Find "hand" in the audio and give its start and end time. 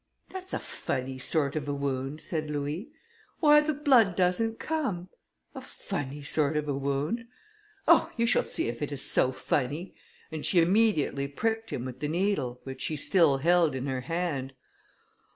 14.01-14.55